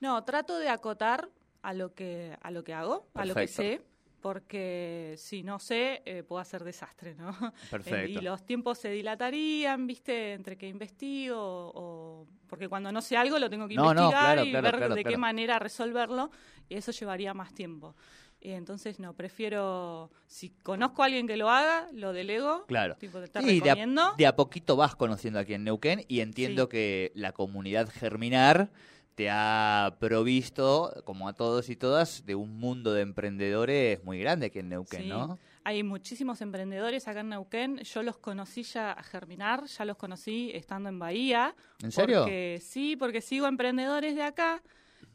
No, 0.01 0.23
trato 0.25 0.59
de 0.59 0.69
acotar 0.69 1.29
a 1.63 1.73
lo 1.73 1.93
que 1.93 2.37
a 2.41 2.51
lo 2.53 2.63
que 2.63 2.73
hago, 2.73 3.09
a 3.15 3.25
lo 3.25 3.35
que 3.35 3.49
sé, 3.49 3.83
porque 4.21 5.15
si 5.17 5.43
no 5.43 5.59
sé 5.59 6.03
eh, 6.05 6.23
puedo 6.23 6.41
hacer 6.41 6.65
desastre, 6.65 7.15
¿no? 7.15 7.33
Perfecto. 7.71 7.97
Eh, 7.99 8.11
y 8.11 8.21
los 8.21 8.45
tiempos 8.45 8.79
se 8.79 8.91
dilatarían, 8.91 9.87
¿viste? 9.87 10.33
Entre 10.35 10.57
que 10.57 10.69
investigo 10.69 11.37
o 11.39 12.27
porque 12.49 12.69
cuando 12.69 12.91
no 12.93 13.01
sé 13.03 13.17
algo 13.17 13.39
lo 13.39 13.49
tengo 13.51 13.67
que 13.69 13.75
No, 13.75 13.85
no, 13.85 13.91
investigar 14.03 14.35
claro, 14.35 14.45
y 14.45 14.51
claro, 14.51 14.65
ver 14.65 14.77
claro, 14.77 14.95
de 14.95 15.05
qué 15.05 15.17
manera 15.17 15.59
resolverlo 15.59 16.31
y 16.69 16.75
eso 16.77 16.93
llevaría 16.93 17.35
más 17.35 17.53
tiempo. 17.55 17.95
Y 18.41 18.53
entonces 18.53 19.01
no, 19.01 19.15
prefiero 19.15 20.11
si 20.27 20.51
conozco 20.51 21.03
a 21.03 21.07
alguien 21.07 21.27
que 21.27 21.37
lo 21.37 21.51
haga, 21.51 21.89
lo 21.93 22.13
delego. 22.13 22.65
Claro. 22.67 22.95
Tipo, 22.97 23.19
te 23.21 23.41
Sí, 23.41 23.61
de 23.61 23.71
a, 23.71 23.75
recomiendo. 23.75 24.15
de 24.17 24.27
a 24.29 24.37
poquito 24.37 24.77
vas 24.77 24.95
conociendo 24.95 25.41
aquí 25.41 25.55
en 25.55 25.65
Neuquén 25.65 26.05
y 26.09 26.21
entiendo 26.21 26.65
Sí. 26.65 26.69
que 26.71 27.13
la 27.15 27.33
comunidad 27.33 27.89
Germinar 27.89 28.71
te 29.19 29.29
ha 29.31 29.97
provisto, 29.99 31.03
como 31.05 31.27
a 31.27 31.33
todos 31.33 31.71
y 31.71 31.75
todas, 31.75 32.25
de 32.25 32.37
un 32.37 32.57
mundo 32.61 32.93
de 32.93 33.03
emprendedores 33.03 34.05
muy 34.05 34.21
grande 34.21 34.47
aquí 34.47 34.61
en 34.61 34.69
Neuquén, 34.69 35.03
Sí. 35.03 35.09
¿no? 35.09 35.41
Hay 35.65 35.83
muchísimos 35.83 36.41
emprendedores 36.41 37.09
acá 37.09 37.19
en 37.21 37.31
Neuquén. 37.31 37.79
Yo 37.79 38.05
los 38.05 38.17
conocí 38.19 38.63
ya 38.63 38.93
a 38.93 39.03
germinar, 39.03 39.65
ya 39.65 39.85
los 39.85 39.97
conocí 39.97 40.53
estando 40.55 40.89
en 40.89 41.01
Bahía. 41.01 41.57
¿En 41.83 41.91
serio? 41.91 42.21
Porque, 42.21 42.61
sí, 42.63 42.95
porque 42.95 43.21
sigo 43.21 43.49
emprendedores 43.49 44.15
de 44.15 44.23
acá. 44.23 44.63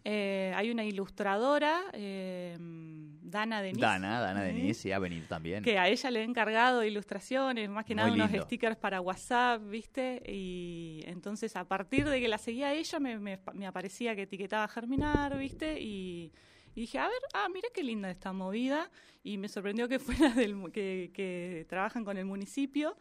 Eh, 0.05 0.51
hay 0.55 0.69
una 0.69 0.83
ilustradora, 0.83 1.81
eh, 1.93 2.57
Dana 2.59 3.61
Denis. 3.61 3.79
Dana, 3.81 4.19
Dana. 4.19 4.41
Denis, 4.43 4.77
sí, 4.77 4.91
ha 4.91 4.99
venido 4.99 5.25
también. 5.27 5.63
Que 5.63 5.79
a 5.79 5.87
ella 5.87 6.11
le 6.11 6.19
he 6.19 6.23
encargado 6.23 6.83
ilustraciones, 6.83 7.69
más 7.69 7.85
que 7.85 7.95
nada 7.95 8.09
unos 8.11 8.29
stickers 8.45 8.75
para 8.75 8.99
WhatsApp, 9.01 9.61
¿viste? 9.69 10.21
Y 10.27 11.03
entonces 11.05 11.55
a 11.55 11.63
partir 11.67 12.05
de 12.07 12.19
que 12.19 12.27
la 12.27 12.37
seguía 12.37 12.67
a 12.67 12.73
ella 12.73 12.99
me, 12.99 13.17
me- 13.17 13.39
me 13.53 13.65
aparecía 13.65 14.15
que 14.15 14.23
etiquetaba 14.23 14.67
Germinar, 14.67 15.37
¿viste? 15.37 15.79
Y, 15.79 16.31
y 16.75 16.81
dije, 16.81 16.99
a 16.99 17.07
ver, 17.07 17.19
ah, 17.33 17.47
mira 17.53 17.69
qué 17.73 17.81
linda 17.83 18.11
esta 18.11 18.33
movida. 18.33 18.91
Y 19.23 19.37
me 19.37 19.47
sorprendió 19.47 19.87
que 19.87 19.99
fuera 19.99 20.29
del 20.35 20.69
que, 20.73 21.11
que 21.13 21.65
trabajan 21.69 22.03
con 22.03 22.17
el 22.17 22.25
municipio. 22.25 22.97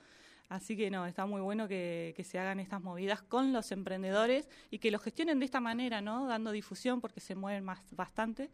Así 0.49 0.77
que 0.77 0.91
no, 0.91 1.07
está 1.07 1.25
muy 1.25 1.41
bueno 1.41 1.67
que, 1.67 2.13
que 2.17 2.25
se 2.25 2.39
hagan 2.39 2.61
estas 2.61 2.83
movidas 2.83 3.23
con 3.23 3.53
los 3.53 3.73
emprendedores 3.73 4.49
y 4.71 4.79
que 4.79 4.91
lo 4.91 4.99
gestionen 4.99 5.39
de 5.39 5.47
esta 5.47 5.61
manera, 5.61 6.01
¿no? 6.01 6.27
Dando 6.27 6.51
difusión 6.53 7.01
porque 7.01 7.21
se 7.21 7.35
mueven 7.35 7.65
más 7.65 7.81
bastante. 7.93 8.51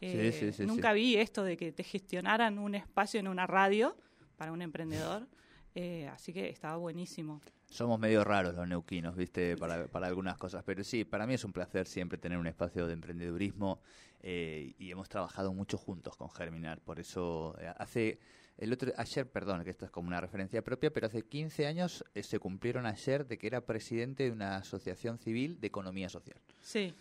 Eh, 0.00 0.32
sí, 0.32 0.52
sí, 0.52 0.66
nunca 0.66 0.92
vi 0.92 1.16
esto 1.16 1.44
de 1.44 1.56
que 1.56 1.72
te 1.72 1.84
gestionaran 1.84 2.58
un 2.58 2.74
espacio 2.74 3.20
en 3.20 3.28
una 3.28 3.46
radio 3.46 3.96
para 4.36 4.52
un 4.52 4.62
emprendedor. 4.62 5.26
Eh, 5.76 6.08
así 6.08 6.32
que 6.32 6.48
estaba 6.48 6.76
buenísimo. 6.78 7.40
Somos 7.66 8.00
medio 8.00 8.24
raros 8.24 8.56
los 8.56 8.66
neuquinos, 8.66 9.14
¿viste? 9.14 9.56
Para, 9.56 9.86
para 9.86 10.08
algunas 10.08 10.36
cosas. 10.36 10.64
Pero 10.64 10.82
sí, 10.82 11.04
para 11.04 11.28
mí 11.28 11.34
es 11.34 11.44
un 11.44 11.52
placer 11.52 11.86
siempre 11.86 12.18
tener 12.18 12.38
un 12.38 12.48
espacio 12.48 12.88
de 12.88 12.94
emprendedurismo 12.94 13.80
eh, 14.20 14.74
y 14.80 14.90
hemos 14.90 15.08
trabajado 15.08 15.54
mucho 15.54 15.78
juntos 15.78 16.16
con 16.16 16.28
Germinar. 16.28 16.80
Por 16.80 16.98
eso, 16.98 17.56
hace. 17.76 18.18
El 18.58 18.72
otro, 18.72 18.92
ayer, 18.96 19.26
perdón, 19.30 19.64
que 19.64 19.70
esto 19.70 19.86
es 19.86 19.90
como 19.90 20.08
una 20.08 20.20
referencia 20.20 20.62
propia, 20.62 20.90
pero 20.92 21.06
hace 21.06 21.22
15 21.22 21.66
años 21.66 22.04
eh, 22.14 22.22
se 22.22 22.38
cumplieron 22.38 22.84
ayer 22.86 23.26
de 23.26 23.38
que 23.38 23.46
era 23.46 23.62
presidente 23.62 24.24
de 24.24 24.30
una 24.32 24.56
asociación 24.56 25.18
civil 25.18 25.58
de 25.60 25.66
economía 25.68 26.08
social. 26.10 26.36
Sí, 26.60 26.92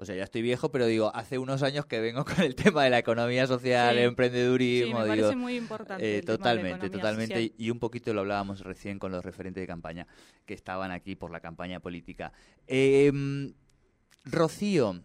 O 0.00 0.04
sea, 0.04 0.14
ya 0.14 0.22
estoy 0.22 0.42
viejo, 0.42 0.70
pero 0.70 0.86
digo, 0.86 1.10
hace 1.12 1.38
unos 1.38 1.64
años 1.64 1.84
que 1.86 1.98
vengo 1.98 2.24
con 2.24 2.40
el 2.44 2.54
tema 2.54 2.84
de 2.84 2.90
la 2.90 2.98
economía 3.00 3.48
social, 3.48 3.94
Sí. 3.94 3.98
el 3.98 4.04
sí, 4.04 4.08
emprendedurismo, 4.08 4.98
me 5.00 5.04
digo, 5.06 5.16
parece 5.16 5.34
muy 5.36 5.56
importante. 5.56 6.18
eh, 6.18 6.22
totalmente, 6.22 6.88
totalmente. 6.88 7.34
social. 7.34 7.52
Y 7.58 7.70
un 7.70 7.80
poquito 7.80 8.14
lo 8.14 8.20
hablábamos 8.20 8.60
recién 8.60 9.00
con 9.00 9.10
los 9.10 9.24
referentes 9.24 9.60
de 9.60 9.66
campaña 9.66 10.06
que 10.46 10.54
estaban 10.54 10.92
aquí 10.92 11.16
por 11.16 11.32
la 11.32 11.40
campaña 11.40 11.80
política. 11.80 12.32
Eh, 12.68 13.10
Rocío, 14.24 15.02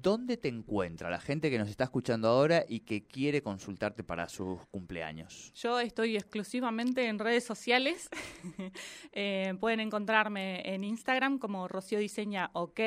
¿dónde 0.00 0.36
te 0.36 0.48
encuentra 0.48 1.10
la 1.10 1.20
gente 1.20 1.50
que 1.50 1.58
nos 1.58 1.68
está 1.68 1.84
escuchando 1.84 2.28
ahora 2.28 2.64
y 2.68 2.80
que 2.80 3.06
quiere 3.06 3.42
consultarte 3.42 4.04
para 4.04 4.28
sus 4.28 4.60
cumpleaños? 4.70 5.52
Yo 5.54 5.80
estoy 5.80 6.16
exclusivamente 6.16 7.06
en 7.06 7.18
redes 7.18 7.44
sociales. 7.44 8.08
Eh, 9.16 9.54
pueden 9.60 9.80
encontrarme 9.80 10.62
en 10.74 10.82
Instagram 10.82 11.38
como 11.38 11.68
Rocío 11.68 11.98
Diseña 11.98 12.50
OK. 12.52 12.80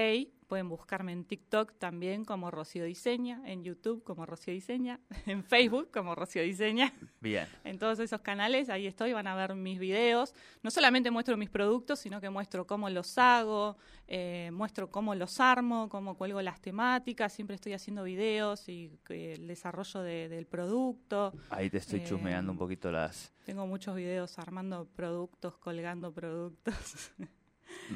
Pueden 0.48 0.70
buscarme 0.70 1.12
en 1.12 1.26
TikTok 1.26 1.74
también 1.78 2.24
como 2.24 2.50
Rocío 2.52 2.86
Diseña, 2.86 3.42
en 3.46 3.64
YouTube 3.66 4.02
como 4.04 4.26
Rocío 4.26 4.54
Diseña, 4.54 5.00
en 5.26 5.44
Facebook 5.44 5.92
como 5.92 6.16
Rocío 6.16 6.42
Diseña. 6.42 6.94
Bien. 7.20 7.48
En 7.66 7.78
todos 7.78 8.00
esos 8.00 8.22
canales, 8.22 8.70
ahí 8.70 8.88
estoy, 8.88 9.12
van 9.12 9.28
a 9.28 9.36
ver 9.36 9.56
mis 9.56 9.78
videos. 9.78 10.34
No 10.64 10.72
solamente 10.72 11.12
muestro 11.12 11.36
mis 11.36 11.50
productos, 11.50 12.00
sino 12.00 12.22
que 12.22 12.30
muestro 12.30 12.66
cómo 12.66 12.90
los 12.90 13.18
hago, 13.18 13.76
eh, 14.08 14.50
muestro 14.54 14.90
cómo 14.90 15.16
los 15.16 15.40
armo, 15.42 15.90
cómo 15.90 16.16
cuelgo 16.18 16.42
las 16.42 16.62
temáticas. 16.62 17.34
Siempre 17.34 17.56
estoy 17.56 17.74
haciendo 17.74 18.04
videos 18.04 18.70
y 18.70 18.98
eh, 19.10 19.34
el 19.38 19.48
desarrollo 19.48 20.02
de- 20.02 20.30
del 20.30 20.46
producto. 20.48 21.34
Ahí 21.50 21.70
te 21.70 21.78
estoy 21.80 22.00
Eh, 22.00 22.06
chusmeando 22.08 22.54
un 22.54 22.58
poquito 22.58 22.90
las... 22.92 23.34
Tengo 23.46 23.68
muchos 23.68 23.96
videos 23.96 24.40
armando 24.40 24.86
productos, 24.96 25.58
colgando 25.58 26.14
productos. 26.14 27.12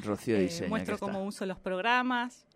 Rocío 0.04 0.36
Eh, 0.36 0.42
Diseña. 0.42 0.68
muestro 0.68 0.98
cómo 0.98 1.24
uso 1.24 1.44
los 1.46 1.58
programas. 1.58 2.46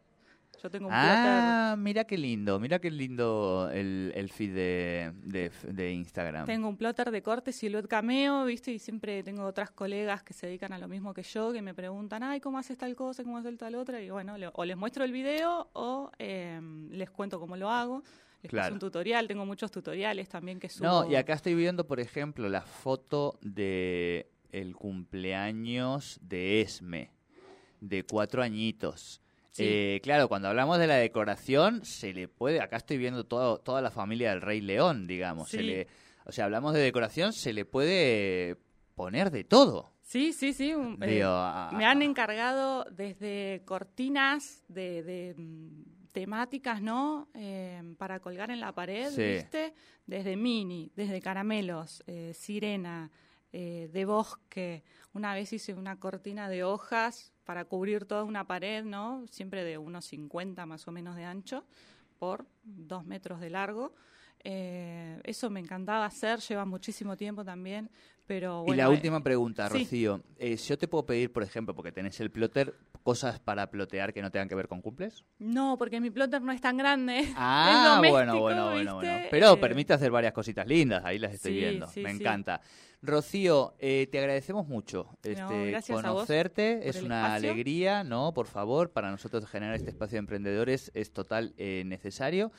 Yo 0.62 0.70
tengo 0.70 0.86
un 0.88 0.92
Ah, 0.94 1.74
mira 1.78 2.04
qué 2.04 2.16
lindo, 2.16 2.58
mira 2.58 2.78
qué 2.78 2.90
lindo 2.90 3.68
el, 3.72 4.10
el 4.16 4.30
feed 4.30 4.54
de, 4.54 5.12
de, 5.22 5.50
de 5.70 5.92
Instagram. 5.92 6.44
plotter, 6.44 6.54
tengo 6.54 6.68
un 6.68 6.76
plotter 6.78 7.10
de 7.10 7.22
corte 7.22 7.52
Silhouette 7.52 7.86
Cameo, 7.88 8.46
¿viste? 8.46 8.72
Y 8.72 8.78
siempre 8.78 9.22
tengo 9.22 9.44
otras 9.44 9.70
colegas 9.70 10.22
que 10.22 10.32
se 10.32 10.46
dedican 10.46 10.72
a 10.72 10.78
lo 10.78 10.88
mismo 10.88 11.12
que 11.12 11.22
yo, 11.22 11.52
que 11.52 11.60
me 11.60 11.74
preguntan, 11.74 12.22
ay, 12.22 12.40
¿cómo 12.40 12.56
haces 12.58 12.78
tal 12.78 12.96
cosa? 12.96 13.22
¿Cómo 13.22 13.36
haces 13.36 13.58
tal 13.58 13.74
otra? 13.74 14.00
Y 14.00 14.08
bueno, 14.08 14.38
le- 14.38 14.48
o 14.52 14.64
les 14.64 14.76
muestro 14.78 15.04
el 15.04 15.12
video 15.12 15.68
o 15.74 16.10
eh, 16.18 16.58
les 16.90 17.10
cuento 17.10 17.38
cómo 17.38 17.54
lo 17.56 17.70
hago. 17.70 18.02
Les 18.40 18.50
Claro. 18.50 18.72
un 18.74 18.80
tutorial, 18.80 19.28
tengo 19.28 19.44
muchos 19.44 19.70
tutoriales 19.70 20.28
también 20.28 20.58
que 20.58 20.70
subo. 20.70 20.86
No, 20.86 21.10
y 21.10 21.16
acá 21.16 21.34
estoy 21.34 21.54
viendo, 21.54 21.86
por 21.86 22.00
ejemplo, 22.00 22.48
la 22.48 22.62
foto 22.62 23.38
de 23.42 24.30
el 24.52 24.74
cumpleaños 24.76 26.18
de 26.22 26.60
Esme, 26.60 27.10
de 27.80 28.04
cuatro 28.04 28.42
añitos. 28.42 29.20
Sí. 29.50 29.64
Eh, 29.66 30.00
claro, 30.02 30.28
cuando 30.28 30.48
hablamos 30.48 30.78
de 30.78 30.86
la 30.86 30.96
decoración, 30.96 31.84
se 31.84 32.12
le 32.12 32.28
puede, 32.28 32.60
acá 32.60 32.76
estoy 32.76 32.98
viendo 32.98 33.24
todo, 33.24 33.58
toda 33.58 33.80
la 33.80 33.90
familia 33.90 34.30
del 34.30 34.42
Rey 34.42 34.60
León, 34.60 35.06
digamos. 35.06 35.48
Se 35.48 35.58
Sí. 35.58 35.62
le, 35.64 35.86
o 36.24 36.32
sea, 36.32 36.44
hablamos 36.44 36.74
de 36.74 36.80
decoración, 36.80 37.32
se 37.32 37.52
le 37.52 37.64
puede 37.64 38.56
poner 38.94 39.30
de 39.30 39.44
todo. 39.44 39.92
Sí, 40.02 40.32
sí, 40.32 40.52
sí. 40.52 40.74
un- 40.74 40.98
eh, 41.02 41.24
Me 41.72 41.84
han 41.84 42.02
encargado 42.02 42.84
desde 42.92 43.62
cortinas 43.64 44.62
de, 44.68 45.02
de, 45.02 45.34
mm, 45.36 46.12
temáticas, 46.12 46.80
¿no? 46.80 47.28
Eh, 47.34 47.82
para 47.98 48.20
colgar 48.20 48.50
en 48.50 48.60
la 48.60 48.72
pared, 48.72 49.10
Sí. 49.10 49.22
¿viste? 49.22 49.74
Desde 50.06 50.36
mini, 50.36 50.90
desde 50.94 51.20
caramelos, 51.20 52.02
eh, 52.06 52.32
sirena, 52.34 53.10
eh, 53.58 53.88
de 53.90 54.04
bosque. 54.04 54.84
Una 55.14 55.32
vez 55.32 55.50
hice 55.50 55.72
una 55.72 55.98
cortina 55.98 56.50
de 56.50 56.62
hojas 56.62 57.32
para 57.44 57.64
cubrir 57.64 58.04
toda 58.04 58.22
una 58.22 58.46
pared, 58.46 58.84
¿no? 58.84 59.24
Siempre 59.30 59.64
de 59.64 59.78
unos 59.78 60.04
50 60.04 60.66
más 60.66 60.86
o 60.86 60.92
menos 60.92 61.16
de 61.16 61.24
ancho 61.24 61.64
por 62.18 62.44
dos 62.62 63.06
metros 63.06 63.40
de 63.40 63.48
largo. 63.48 63.94
Eh, 64.44 65.18
eso 65.24 65.48
me 65.48 65.60
encantaba 65.60 66.04
hacer, 66.04 66.40
lleva 66.40 66.66
muchísimo 66.66 67.16
tiempo 67.16 67.46
también, 67.46 67.88
pero 68.26 68.60
y 68.64 68.66
bueno, 68.66 68.82
la 68.82 68.90
eh, 68.90 68.94
última 68.94 69.22
pregunta, 69.22 69.70
sí. 69.70 69.78
Rocío. 69.78 70.22
Eh, 70.36 70.58
si 70.58 70.68
yo 70.68 70.76
te 70.76 70.86
puedo 70.86 71.06
pedir, 71.06 71.32
por 71.32 71.42
ejemplo, 71.42 71.74
porque 71.74 71.92
tenés 71.92 72.20
el 72.20 72.30
plotter, 72.30 72.74
cosas 73.06 73.38
para 73.38 73.70
plotear 73.70 74.12
que 74.12 74.20
no 74.20 74.32
tengan 74.32 74.48
que 74.48 74.56
ver 74.56 74.66
con 74.66 74.82
cumples? 74.82 75.24
No, 75.38 75.76
porque 75.78 76.00
mi 76.00 76.10
plotter 76.10 76.42
no 76.42 76.50
es 76.50 76.60
tan 76.60 76.76
grande. 76.76 77.24
Ah, 77.36 78.00
es 78.04 78.10
bueno, 78.10 78.40
bueno, 78.40 78.70
bueno, 78.70 78.98
¿viste? 78.98 79.12
bueno. 79.14 79.28
Pero 79.30 79.52
Eh, 79.54 79.56
permite 79.58 79.92
hacer 79.92 80.10
varias 80.10 80.32
cositas 80.32 80.66
lindas, 80.66 81.04
ahí 81.04 81.18
las 81.20 81.34
estoy 81.34 81.52
Sí, 81.52 81.58
viendo. 81.58 81.86
sí, 81.86 82.02
Me 82.02 82.10
sí. 82.10 82.16
encanta. 82.20 82.60
Rocío, 83.02 83.76
eh, 83.78 84.08
te 84.10 84.18
agradecemos 84.18 84.66
mucho 84.66 85.16
este, 85.22 85.72
vos 85.72 85.86
conocerte, 85.88 86.88
es 86.88 87.02
una 87.04 87.26
espacio. 87.26 87.50
alegría, 87.50 88.02
¿no? 88.02 88.34
Por 88.34 88.48
favor, 88.48 88.90
para 88.90 89.10
nosotros 89.12 89.46
generar 89.48 89.76
este 89.76 89.90
espacio 89.90 90.16
de 90.16 90.20
emprendedores 90.20 90.90
es 90.94 91.12
total 91.12 91.54
eh, 91.56 91.84
necesario. 91.86 92.50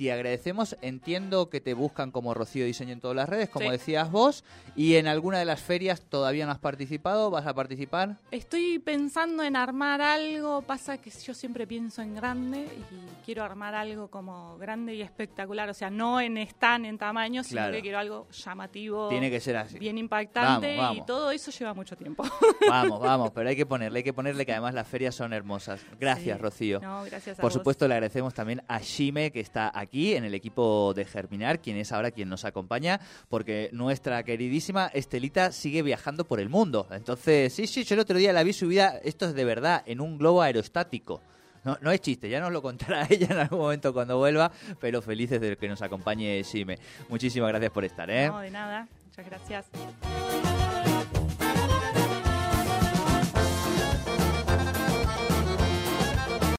Te 0.00 0.12
agradecemos, 0.12 0.76
entiendo 0.80 1.50
que 1.50 1.60
te 1.60 1.74
buscan 1.74 2.10
como 2.10 2.32
Rocío 2.32 2.64
Diseño 2.64 2.94
en 2.94 3.00
todas 3.00 3.14
las 3.16 3.28
redes, 3.28 3.50
como 3.50 3.66
Sí. 3.66 3.72
decías 3.72 4.10
vos, 4.10 4.44
y 4.74 4.94
en 4.96 5.06
alguna 5.06 5.38
de 5.38 5.44
las 5.44 5.60
ferias 5.60 6.00
todavía 6.00 6.46
no 6.46 6.52
has 6.52 6.58
participado, 6.58 7.30
¿vas 7.30 7.46
a 7.46 7.52
participar? 7.52 8.16
Estoy 8.30 8.78
pensando 8.78 9.42
en 9.42 9.56
armar 9.56 10.00
algo, 10.00 10.62
pasa 10.62 10.96
que 10.98 11.10
yo 11.10 11.34
siempre 11.34 11.66
pienso 11.66 12.00
en 12.00 12.14
grande 12.14 12.60
y 12.64 13.24
quiero 13.26 13.44
armar 13.44 13.74
algo 13.74 14.08
como 14.08 14.56
grande 14.56 14.94
y 14.94 15.02
espectacular, 15.02 15.68
o 15.68 15.74
sea, 15.74 15.90
no 15.90 16.18
en 16.18 16.38
stand, 16.38 16.86
en 16.86 16.96
tamaño, 16.96 17.44
sino 17.44 17.58
Claro. 17.60 17.74
que 17.74 17.82
quiero 17.82 17.98
algo 17.98 18.26
llamativo, 18.30 19.08
Tiene 19.10 19.30
que 19.30 19.38
ser 19.40 19.58
así. 19.58 19.78
bien 19.78 19.98
impactante 19.98 20.76
Vamos, 20.76 20.82
vamos. 20.82 20.96
y 20.96 21.06
todo 21.06 21.30
eso 21.30 21.50
lleva 21.50 21.74
mucho 21.74 21.94
tiempo. 21.96 22.24
Vamos, 22.66 23.00
vamos, 23.02 23.32
pero 23.32 23.50
hay 23.50 23.56
que 23.56 23.66
ponerle, 23.66 23.98
hay 23.98 24.04
que 24.04 24.14
ponerle 24.14 24.46
que 24.46 24.52
además 24.52 24.72
las 24.72 24.88
ferias 24.88 25.14
son 25.14 25.34
hermosas. 25.34 25.82
Gracias, 26.00 26.38
Sí. 26.38 26.42
Rocío. 26.42 26.80
No, 26.80 27.04
gracias 27.04 27.38
a 27.38 27.42
Por 27.42 27.50
vos. 27.50 27.52
supuesto, 27.52 27.86
le 27.86 27.94
agradecemos 27.94 28.32
también 28.32 28.62
a 28.66 28.78
Shime, 28.80 29.30
que 29.30 29.40
está 29.40 29.70
aquí 29.74 29.89
en 29.92 30.24
el 30.24 30.34
equipo 30.34 30.92
de 30.94 31.04
Germinar, 31.04 31.60
quien 31.60 31.76
es 31.76 31.92
ahora 31.92 32.10
quien 32.10 32.28
nos 32.28 32.44
acompaña, 32.44 33.00
porque 33.28 33.70
nuestra 33.72 34.22
queridísima 34.22 34.86
Estelita 34.88 35.52
sigue 35.52 35.82
viajando 35.82 36.24
por 36.24 36.40
el 36.40 36.48
mundo. 36.48 36.86
Entonces, 36.90 37.52
sí, 37.52 37.66
sí, 37.66 37.84
yo 37.84 37.94
el 37.94 38.00
otro 38.00 38.16
día 38.18 38.32
la 38.32 38.42
vi 38.42 38.52
subida, 38.52 38.98
esto 39.02 39.26
es 39.26 39.34
de 39.34 39.44
verdad, 39.44 39.82
en 39.86 40.00
un 40.00 40.18
globo 40.18 40.42
aerostático. 40.42 41.20
No, 41.64 41.76
no 41.82 41.90
es 41.90 42.00
chiste, 42.00 42.30
ya 42.30 42.40
nos 42.40 42.52
lo 42.52 42.62
contará 42.62 43.06
ella 43.10 43.28
en 43.30 43.38
algún 43.38 43.58
momento 43.58 43.92
cuando 43.92 44.16
vuelva, 44.16 44.50
pero 44.80 45.02
felices 45.02 45.40
de 45.40 45.56
que 45.56 45.68
nos 45.68 45.82
acompañe 45.82 46.42
Shime. 46.42 46.78
Muchísimas 47.08 47.50
gracias 47.50 47.70
por 47.70 47.84
estar, 47.84 48.10
¿eh? 48.10 48.28
No, 48.28 48.40
de 48.40 48.50
nada. 48.50 48.88
Muchas 49.06 49.26
gracias. 49.26 50.49